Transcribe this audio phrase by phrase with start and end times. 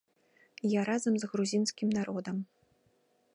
[0.71, 2.37] Я разам з грузінскім народам.